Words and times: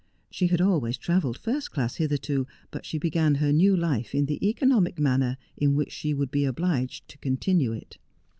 She 0.31 0.47
had 0.47 0.61
always 0.61 0.97
travelled 0.97 1.37
first 1.37 1.69
class 1.69 1.97
hitherto, 1.97 2.47
but 2.71 2.87
she 2.87 2.97
began 2.97 3.35
her 3.35 3.53
new 3.53 3.77
life 3.77 4.15
in 4.15 4.25
the 4.25 4.43
economic 4.43 4.97
manner 4.97 5.37
in 5.57 5.75
which 5.75 5.91
she 5.91 6.11
would 6.11 6.31
be 6.31 6.43
obliged 6.43 7.07
to 7.09 7.19
continue 7.19 7.71
it. 7.71 7.99